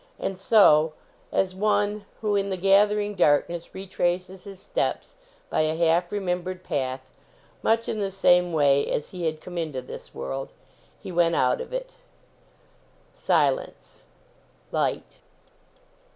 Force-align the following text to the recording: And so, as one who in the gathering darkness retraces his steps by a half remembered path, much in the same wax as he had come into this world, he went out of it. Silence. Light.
And 0.17 0.35
so, 0.35 0.93
as 1.31 1.53
one 1.53 2.05
who 2.21 2.35
in 2.35 2.49
the 2.49 2.57
gathering 2.57 3.13
darkness 3.13 3.75
retraces 3.75 4.45
his 4.45 4.59
steps 4.59 5.13
by 5.51 5.61
a 5.61 5.75
half 5.75 6.11
remembered 6.11 6.63
path, 6.63 7.01
much 7.61 7.87
in 7.87 7.99
the 7.99 8.09
same 8.09 8.51
wax 8.51 8.89
as 8.89 9.09
he 9.11 9.27
had 9.27 9.41
come 9.41 9.59
into 9.59 9.79
this 9.79 10.11
world, 10.11 10.53
he 10.99 11.11
went 11.11 11.35
out 11.35 11.61
of 11.61 11.71
it. 11.71 11.91
Silence. 13.13 14.01
Light. 14.71 15.19